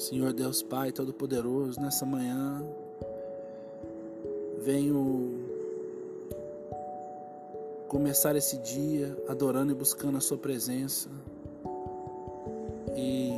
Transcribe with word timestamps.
Senhor 0.00 0.32
Deus 0.32 0.62
Pai 0.62 0.90
Todo-Poderoso, 0.90 1.78
nessa 1.78 2.06
manhã 2.06 2.64
venho 4.62 5.44
começar 7.86 8.34
esse 8.34 8.56
dia 8.60 9.14
adorando 9.28 9.72
e 9.72 9.74
buscando 9.74 10.16
a 10.16 10.20
Sua 10.22 10.38
presença 10.38 11.10
e 12.96 13.30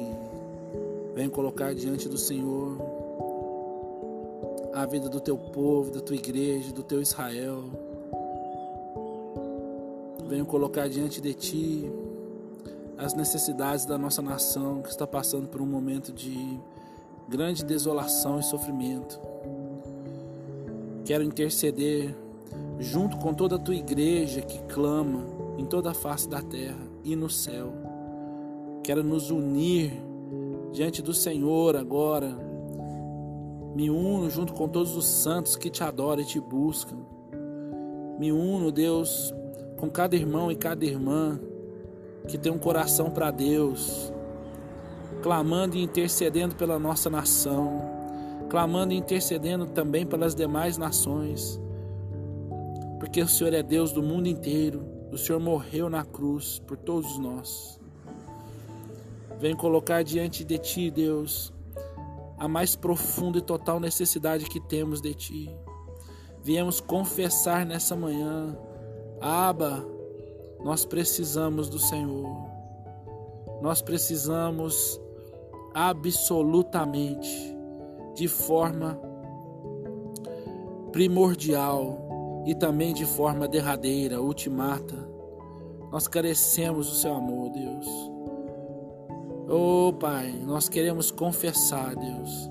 venho 1.17 1.33
colocar 1.33 1.75
diante 1.75 2.09
do 2.09 2.17
Senhor 2.17 2.79
a 4.73 4.87
vida 4.87 5.09
do 5.09 5.21
Teu 5.21 5.37
povo, 5.37 5.91
da 5.91 6.01
Tua 6.01 6.15
igreja, 6.15 6.73
do 6.73 6.85
Teu 6.85 7.03
Israel. 7.03 7.65
Venho 10.29 10.47
colocar 10.47 10.89
diante 10.89 11.21
de 11.21 11.35
Ti 11.35 11.93
as 12.99 13.15
necessidades 13.15 13.85
da 13.85 13.99
nossa 13.99 14.23
nação 14.23 14.83
que 14.83 14.89
está 14.89 15.07
passando 15.07 15.49
por 15.49 15.61
um 15.61 15.67
momento 15.67 16.13
de 16.13 16.59
grande 17.29 17.65
desolação 17.65 18.39
e 18.39 18.43
sofrimento. 18.43 19.21
Quero 21.05 21.25
interceder 21.25 22.15
junto 22.79 23.17
com 23.17 23.33
toda 23.33 23.57
a 23.57 23.59
tua 23.59 23.75
igreja 23.75 24.41
que 24.41 24.59
clama 24.63 25.27
em 25.59 25.65
toda 25.65 25.91
a 25.91 25.95
face 25.95 26.29
da 26.29 26.43
terra 26.43 26.87
e 27.05 27.17
no 27.17 27.29
céu. 27.29 27.73
Quero 28.83 29.03
nos 29.03 29.31
unir 29.31 29.93
diante 30.73 31.03
do 31.03 31.15
Senhor 31.15 31.77
agora. 31.77 32.37
Me 33.75 33.89
uno 33.91 34.29
junto 34.29 34.53
com 34.53 34.69
todos 34.69 34.97
os 34.97 35.07
santos 35.07 35.57
que 35.57 35.71
te 35.71 35.83
adoram 35.83 36.23
e 36.23 36.27
te 36.27 36.41
buscam. 36.41 36.97
Me 38.19 38.31
uno, 38.31 38.71
Deus, 38.71 39.33
com 39.79 39.89
cada 39.89 40.15
irmão 40.15 40.51
e 40.51 40.57
cada 40.57 40.85
irmã 40.85 41.41
que 42.27 42.39
tem 42.39 42.53
um 42.53 42.59
coração 42.59 43.11
para 43.11 43.31
Deus, 43.31 44.13
clamando 45.23 45.77
e 45.77 45.83
intercedendo 45.83 46.55
pela 46.55 46.79
nossa 46.79 47.11
nação, 47.11 47.81
clamando 48.49 48.93
e 48.93 48.97
intercedendo 48.97 49.67
também 49.67 50.07
pelas 50.07 50.35
demais 50.35 50.79
nações, 50.79 51.61
porque 52.99 53.21
o 53.21 53.29
Senhor 53.29 53.53
é 53.53 53.63
Deus 53.63 53.93
do 53.93 54.03
mundo 54.03 54.29
inteiro, 54.29 54.85
o 55.11 55.19
Senhor 55.19 55.41
morreu 55.41 55.91
na 55.91 56.05
cruz 56.05 56.61
por 56.67 56.77
todos 56.77 57.19
nós. 57.19 57.81
Venho 59.39 59.57
colocar 59.57 60.05
diante 60.05 60.45
de 60.45 60.57
Ti, 60.57 60.91
Deus, 60.91 61.53
a 62.39 62.47
mais 62.47 62.77
profunda 62.77 63.39
e 63.39 63.43
total 63.43 63.81
necessidade 63.81 64.45
que 64.45 64.61
temos 64.61 65.01
de 65.01 65.15
Ti. 65.15 65.51
Viemos 66.43 66.81
confessar 66.81 67.67
nessa 67.67 67.95
manhã, 67.95 68.57
Aba, 69.21 69.85
nós 70.65 70.85
precisamos 70.85 71.69
do 71.69 71.79
Senhor. 71.79 72.51
Nós 73.61 73.83
precisamos 73.83 75.01
absolutamente, 75.75 77.57
de 78.15 78.29
forma 78.29 79.01
primordial 80.93 82.43
e 82.47 82.55
também 82.55 82.93
de 82.93 83.07
forma 83.07 83.49
derradeira, 83.49 84.21
ultimata. 84.21 85.09
Nós 85.91 86.07
carecemos 86.09 86.89
do 86.89 86.95
seu 86.95 87.15
amor, 87.15 87.51
Deus. 87.51 87.87
Oh, 89.49 89.93
Pai, 89.93 90.33
nós 90.45 90.69
queremos 90.69 91.11
confessar, 91.11 91.95
Deus, 91.95 92.51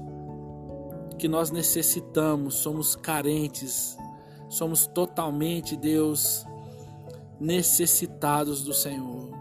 que 1.17 1.27
nós 1.27 1.51
necessitamos, 1.51 2.55
somos 2.55 2.95
carentes, 2.95 3.97
somos 4.49 4.85
totalmente, 4.87 5.75
Deus, 5.75 6.45
necessitados 7.42 8.64
do 8.64 8.73
Senhor. 8.73 9.31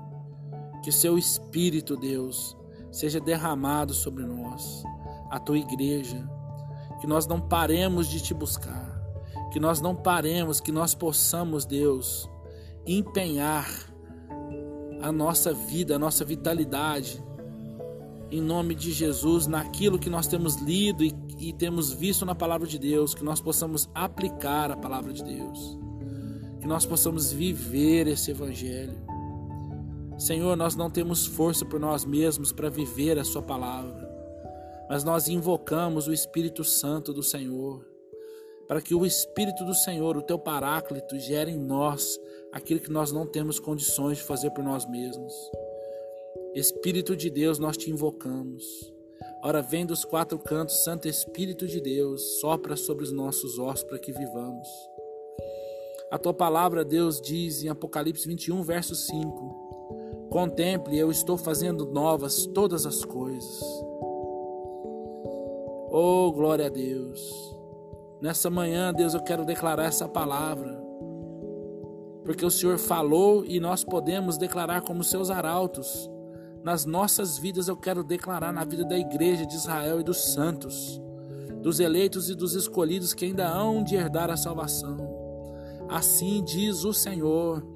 Que 0.82 0.90
seu 0.90 1.18
Espírito, 1.18 1.96
Deus, 1.96 2.56
seja 2.90 3.20
derramado 3.20 3.92
sobre 3.92 4.24
nós, 4.24 4.82
a 5.30 5.38
tua 5.38 5.58
igreja. 5.58 6.26
Que 7.00 7.06
nós 7.06 7.26
não 7.26 7.40
paremos 7.40 8.08
de 8.08 8.20
te 8.20 8.32
buscar. 8.32 8.98
Que 9.52 9.60
nós 9.60 9.80
não 9.80 9.94
paremos, 9.94 10.60
que 10.60 10.72
nós 10.72 10.94
possamos, 10.94 11.66
Deus, 11.66 12.28
empenhar 12.86 13.68
a 15.02 15.12
nossa 15.12 15.52
vida, 15.52 15.96
a 15.96 15.98
nossa 15.98 16.24
vitalidade, 16.24 17.22
em 18.30 18.40
nome 18.40 18.74
de 18.74 18.92
Jesus, 18.92 19.46
naquilo 19.46 19.98
que 19.98 20.08
nós 20.08 20.26
temos 20.26 20.56
lido 20.56 21.02
e, 21.02 21.14
e 21.38 21.52
temos 21.52 21.92
visto 21.92 22.24
na 22.24 22.34
palavra 22.34 22.66
de 22.66 22.78
Deus, 22.78 23.12
que 23.12 23.24
nós 23.24 23.40
possamos 23.40 23.90
aplicar 23.94 24.70
a 24.70 24.76
palavra 24.76 25.12
de 25.12 25.24
Deus 25.24 25.89
que 26.60 26.66
nós 26.66 26.84
possamos 26.84 27.32
viver 27.32 28.06
esse 28.06 28.30
Evangelho. 28.30 28.98
Senhor, 30.18 30.54
nós 30.56 30.76
não 30.76 30.90
temos 30.90 31.24
força 31.26 31.64
por 31.64 31.80
nós 31.80 32.04
mesmos 32.04 32.52
para 32.52 32.68
viver 32.68 33.18
a 33.18 33.24
Sua 33.24 33.40
palavra, 33.40 34.08
mas 34.88 35.02
nós 35.02 35.28
invocamos 35.28 36.06
o 36.06 36.12
Espírito 36.12 36.62
Santo 36.62 37.12
do 37.14 37.22
Senhor, 37.22 37.86
para 38.68 38.82
que 38.82 38.94
o 38.94 39.06
Espírito 39.06 39.64
do 39.64 39.74
Senhor, 39.74 40.16
o 40.16 40.22
Teu 40.22 40.38
Paráclito, 40.38 41.18
gere 41.18 41.50
em 41.50 41.58
nós 41.58 42.20
aquilo 42.52 42.80
que 42.80 42.90
nós 42.90 43.10
não 43.10 43.26
temos 43.26 43.58
condições 43.58 44.18
de 44.18 44.24
fazer 44.24 44.50
por 44.50 44.62
nós 44.62 44.88
mesmos. 44.88 45.32
Espírito 46.54 47.16
de 47.16 47.30
Deus, 47.30 47.58
nós 47.58 47.76
te 47.76 47.90
invocamos. 47.90 48.92
Ora, 49.42 49.62
vem 49.62 49.86
dos 49.86 50.04
quatro 50.04 50.38
cantos, 50.38 50.84
Santo 50.84 51.08
Espírito 51.08 51.66
de 51.66 51.80
Deus, 51.80 52.40
sopra 52.40 52.76
sobre 52.76 53.04
os 53.04 53.12
nossos 53.12 53.58
ossos 53.58 53.84
para 53.84 53.98
que 53.98 54.12
vivamos. 54.12 54.68
A 56.10 56.18
tua 56.18 56.34
palavra, 56.34 56.84
Deus, 56.84 57.20
diz 57.20 57.62
em 57.62 57.68
Apocalipse 57.68 58.26
21, 58.26 58.64
verso 58.64 58.96
5: 58.96 60.28
Contemple, 60.28 60.98
eu 60.98 61.08
estou 61.08 61.38
fazendo 61.38 61.86
novas 61.86 62.46
todas 62.46 62.84
as 62.84 63.04
coisas. 63.04 63.60
Oh, 65.88 66.32
glória 66.32 66.66
a 66.66 66.68
Deus. 66.68 67.56
Nessa 68.20 68.50
manhã, 68.50 68.92
Deus, 68.92 69.14
eu 69.14 69.22
quero 69.22 69.44
declarar 69.44 69.84
essa 69.84 70.08
palavra. 70.08 70.82
Porque 72.24 72.44
o 72.44 72.50
Senhor 72.50 72.76
falou 72.76 73.44
e 73.44 73.60
nós 73.60 73.84
podemos 73.84 74.36
declarar 74.36 74.80
como 74.80 75.04
seus 75.04 75.30
arautos. 75.30 76.10
Nas 76.64 76.84
nossas 76.84 77.38
vidas 77.38 77.68
eu 77.68 77.76
quero 77.76 78.02
declarar 78.02 78.52
na 78.52 78.64
vida 78.64 78.84
da 78.84 78.98
igreja 78.98 79.46
de 79.46 79.54
Israel 79.54 80.00
e 80.00 80.04
dos 80.04 80.32
santos, 80.32 81.00
dos 81.62 81.78
eleitos 81.78 82.28
e 82.28 82.34
dos 82.34 82.54
escolhidos 82.54 83.14
que 83.14 83.26
ainda 83.26 83.48
hão 83.48 83.84
de 83.84 83.94
herdar 83.94 84.28
a 84.28 84.36
salvação. 84.36 85.19
Assim 85.90 86.40
diz 86.44 86.84
o 86.84 86.92
Senhor: 86.92 87.66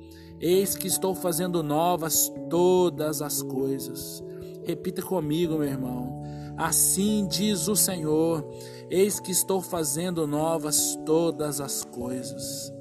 Eis 0.41 0.77
que 0.77 0.87
estou 0.87 1.17
fazendo 1.17 1.65
novas 1.65 2.33
todas 2.49 3.21
as 3.21 3.43
coisas. 3.43 4.23
Repita 4.63 5.03
comigo, 5.03 5.59
meu 5.59 5.67
irmão. 5.67 6.23
Assim 6.57 7.27
diz 7.27 7.67
o 7.67 7.75
Senhor: 7.75 8.49
Eis 8.89 9.19
que 9.19 9.33
estou 9.33 9.61
fazendo 9.61 10.29
novas 10.29 10.97
todas 11.05 11.61
as 11.61 11.85
coisas. 11.85 12.73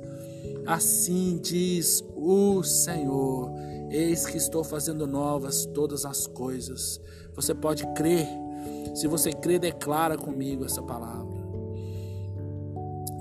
Assim 0.67 1.39
diz 1.41 2.03
o 2.15 2.61
Senhor: 2.61 3.51
Eis 3.89 4.27
que 4.27 4.37
estou 4.37 4.63
fazendo 4.63 5.07
novas 5.07 5.65
todas 5.65 6.05
as 6.05 6.27
coisas. 6.27 7.01
Você 7.35 7.55
pode 7.55 7.87
crer. 7.93 8.27
Se 8.93 9.07
você 9.07 9.31
crer, 9.31 9.59
declara 9.59 10.15
comigo 10.15 10.63
essa 10.63 10.81
palavra. 10.83 11.32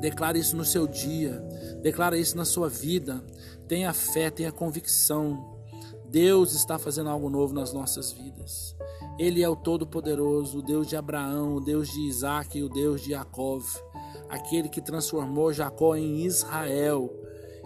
Declare 0.02 0.36
isso 0.36 0.56
no 0.56 0.64
seu 0.64 0.88
dia, 0.88 1.40
declara 1.80 2.18
isso 2.18 2.36
na 2.36 2.44
sua 2.44 2.68
vida. 2.68 3.24
Tenha 3.68 3.92
fé, 3.92 4.30
tenha 4.30 4.50
convicção. 4.50 5.60
Deus 6.06 6.54
está 6.54 6.76
fazendo 6.76 7.08
algo 7.08 7.30
novo 7.30 7.54
nas 7.54 7.72
nossas 7.72 8.10
vidas. 8.10 8.74
Ele 9.16 9.44
é 9.44 9.48
o 9.48 9.54
Todo-Poderoso, 9.54 10.58
o 10.58 10.62
Deus 10.62 10.88
de 10.88 10.96
Abraão, 10.96 11.54
o 11.54 11.60
Deus 11.60 11.88
de 11.88 12.00
Isaac 12.00 12.58
e 12.58 12.64
o 12.64 12.68
Deus 12.68 13.00
de 13.00 13.10
Jacó. 13.10 13.60
Aquele 14.28 14.68
que 14.68 14.80
transformou 14.80 15.52
Jacó 15.52 15.94
em 15.94 16.26
Israel. 16.26 17.08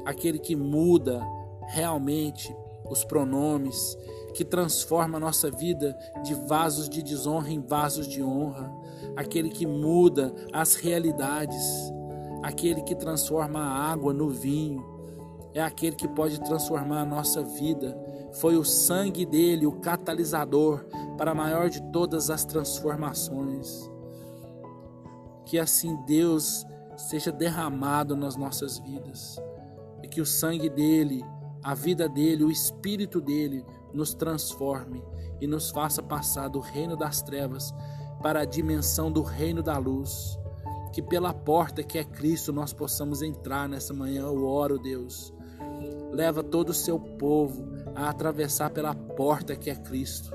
Aquele 0.05 0.39
que 0.39 0.55
muda 0.55 1.27
realmente 1.69 2.55
os 2.91 3.03
pronomes, 3.03 3.97
que 4.35 4.45
transforma 4.45 5.17
a 5.17 5.21
nossa 5.21 5.51
vida 5.51 5.99
de 6.23 6.35
vasos 6.35 6.87
de 6.87 7.03
desonra 7.03 7.51
em 7.51 7.63
vasos 7.63 8.07
de 8.07 8.23
honra. 8.23 8.71
Aquele 9.17 9.49
que 9.49 9.65
muda 9.65 10.35
as 10.53 10.75
realidades 10.75 11.65
aquele 12.43 12.83
que 12.83 12.95
transforma 12.95 13.61
a 13.61 13.91
água 13.91 14.13
no 14.13 14.29
vinho, 14.29 14.85
é 15.55 15.63
aquele 15.63 15.97
que 15.97 16.07
pode 16.07 16.39
transformar 16.41 17.01
a 17.01 17.05
nossa 17.07 17.43
vida. 17.43 17.97
Foi 18.35 18.57
o 18.57 18.65
sangue 18.65 19.25
dele 19.25 19.67
o 19.67 19.73
catalisador 19.73 20.85
para 21.17 21.31
a 21.31 21.35
maior 21.35 21.71
de 21.71 21.81
todas 21.91 22.29
as 22.29 22.45
transformações. 22.45 23.91
Que 25.47 25.59
assim 25.59 25.97
Deus 26.05 26.67
seja 26.97 27.33
derramado 27.33 28.15
nas 28.17 28.37
nossas 28.37 28.79
vidas 28.79 29.41
e 30.03 30.09
que 30.09 30.21
o 30.21 30.27
sangue 30.27 30.69
dele, 30.69 31.25
a 31.63 31.75
vida 31.75 32.09
dele, 32.09 32.45
o 32.45 32.51
espírito 32.51 33.21
dele 33.21 33.65
nos 33.95 34.13
transforme 34.13 35.03
e 35.41 35.47
nos 35.47 35.71
faça 35.71 36.03
passar 36.03 36.49
do 36.49 36.61
reino 36.61 36.97
das 36.97 37.23
trevas 37.23 37.73
para 38.23 38.41
a 38.41 38.45
dimensão 38.45 39.11
do 39.11 39.23
reino 39.23 39.63
da 39.63 39.79
luz 39.79 40.39
que 40.97 41.03
pela 41.03 41.35
porta 41.35 41.83
que 41.83 41.99
é 41.99 42.05
Cristo 42.05 42.55
nós 42.55 42.73
possamos 42.73 43.21
entrar 43.21 43.69
nessa 43.69 43.93
manhã. 43.93 44.23
Eu 44.23 44.47
oro, 44.47 44.79
Deus. 44.79 45.31
Leva 46.11 46.43
todo 46.43 46.71
o 46.71 46.75
seu 46.75 46.99
povo 46.99 47.69
a 47.95 48.09
atravessar 48.09 48.71
pela 48.71 48.95
porta 48.95 49.55
que 49.55 49.69
é 49.69 49.75
Cristo. 49.75 50.31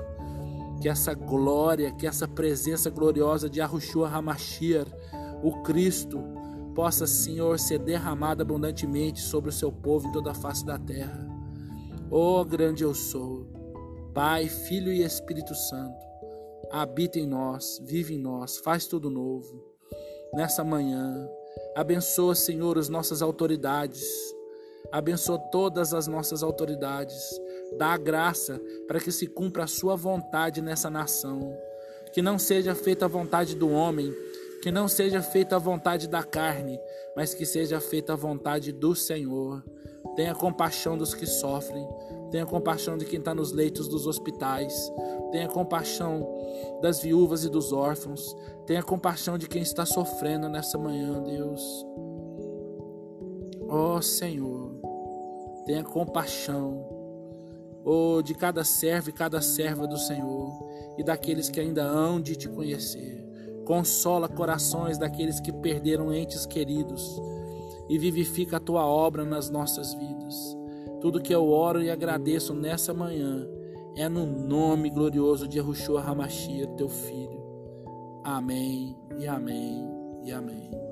que 0.80 0.88
essa 0.88 1.14
glória, 1.14 1.90
que 1.90 2.06
essa 2.06 2.28
presença 2.28 2.90
gloriosa 2.90 3.50
de 3.50 3.60
Ahushua 3.60 4.08
Hamashir, 4.08 4.86
o 5.42 5.62
Cristo, 5.62 6.20
possa, 6.76 7.08
Senhor, 7.08 7.58
ser 7.58 7.80
derramada 7.80 8.44
abundantemente 8.44 9.20
sobre 9.20 9.50
o 9.50 9.52
seu 9.52 9.72
povo 9.72 10.06
em 10.06 10.12
toda 10.12 10.30
a 10.30 10.34
face 10.34 10.64
da 10.64 10.78
terra. 10.78 11.26
Oh, 12.08 12.44
grande 12.44 12.84
eu 12.84 12.94
sou, 12.94 13.48
Pai, 14.14 14.46
Filho 14.46 14.92
e 14.92 15.02
Espírito 15.02 15.56
Santo, 15.56 16.06
habita 16.70 17.18
em 17.18 17.26
nós, 17.26 17.80
vive 17.84 18.14
em 18.14 18.18
nós, 18.18 18.58
faz 18.58 18.86
tudo 18.86 19.10
novo. 19.10 19.71
Nessa 20.34 20.64
manhã, 20.64 21.28
abençoa, 21.76 22.34
Senhor, 22.34 22.78
as 22.78 22.88
nossas 22.88 23.20
autoridades, 23.20 24.02
abençoa 24.90 25.38
todas 25.38 25.92
as 25.92 26.06
nossas 26.06 26.42
autoridades, 26.42 27.38
dá 27.76 27.98
graça 27.98 28.58
para 28.88 28.98
que 28.98 29.12
se 29.12 29.26
cumpra 29.26 29.64
a 29.64 29.66
Sua 29.66 29.94
vontade 29.94 30.62
nessa 30.62 30.88
nação, 30.88 31.54
que 32.14 32.22
não 32.22 32.38
seja 32.38 32.74
feita 32.74 33.04
a 33.04 33.08
vontade 33.08 33.54
do 33.54 33.68
homem, 33.70 34.10
que 34.62 34.70
não 34.70 34.86
seja 34.86 35.20
feita 35.20 35.56
a 35.56 35.58
vontade 35.58 36.06
da 36.06 36.22
carne, 36.22 36.78
mas 37.16 37.34
que 37.34 37.44
seja 37.44 37.80
feita 37.80 38.12
a 38.12 38.16
vontade 38.16 38.70
do 38.70 38.94
Senhor. 38.94 39.60
Tenha 40.14 40.36
compaixão 40.36 40.96
dos 40.96 41.14
que 41.14 41.26
sofrem, 41.26 41.84
tenha 42.30 42.46
compaixão 42.46 42.96
de 42.96 43.04
quem 43.04 43.18
está 43.18 43.34
nos 43.34 43.50
leitos 43.50 43.88
dos 43.88 44.06
hospitais, 44.06 44.72
tenha 45.32 45.48
compaixão 45.48 46.28
das 46.80 47.00
viúvas 47.00 47.44
e 47.44 47.48
dos 47.48 47.72
órfãos, 47.72 48.36
tenha 48.64 48.84
compaixão 48.84 49.36
de 49.36 49.48
quem 49.48 49.62
está 49.62 49.84
sofrendo 49.84 50.48
nessa 50.48 50.78
manhã, 50.78 51.20
Deus. 51.24 51.84
Ó 53.68 53.96
oh, 53.96 54.02
Senhor, 54.02 54.76
tenha 55.66 55.82
compaixão, 55.82 56.86
oh, 57.84 58.22
de 58.22 58.34
cada 58.34 58.62
servo 58.62 59.10
e 59.10 59.12
cada 59.12 59.40
serva 59.42 59.88
do 59.88 59.98
Senhor 59.98 60.52
e 60.96 61.02
daqueles 61.02 61.48
que 61.48 61.58
ainda 61.58 61.82
hão 61.82 62.20
de 62.20 62.36
te 62.36 62.48
conhecer. 62.48 63.21
Consola 63.64 64.28
corações 64.28 64.98
daqueles 64.98 65.40
que 65.40 65.52
perderam 65.52 66.12
entes 66.12 66.46
queridos 66.46 67.20
e 67.88 67.98
vivifica 67.98 68.56
a 68.56 68.60
tua 68.60 68.86
obra 68.86 69.24
nas 69.24 69.50
nossas 69.50 69.94
vidas. 69.94 70.56
Tudo 71.00 71.20
que 71.20 71.34
eu 71.34 71.48
oro 71.48 71.82
e 71.82 71.90
agradeço 71.90 72.54
nessa 72.54 72.94
manhã 72.94 73.46
é 73.96 74.08
no 74.08 74.24
nome 74.24 74.88
glorioso 74.88 75.46
de 75.46 75.58
Yahushua 75.58 76.02
Hamashia, 76.02 76.66
teu 76.68 76.88
filho. 76.88 77.42
Amém 78.24 78.96
e 79.18 79.26
amém 79.26 79.88
e 80.24 80.32
amém. 80.32 80.91